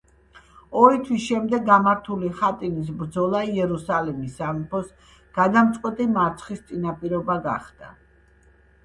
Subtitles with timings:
[0.83, 4.87] ორი თვის შემდეგ გამართული ჰატინის ბრძოლა იერუსალიმის სამეფოს
[5.37, 7.93] გადამწყვეტი მარცხის წინაპირობა გახდა.